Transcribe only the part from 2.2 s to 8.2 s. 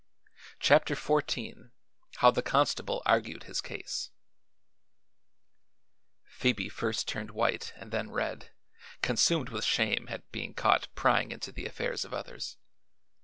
THE CONSTABLE ARGUED HIS CASE Phoebe turned first white and then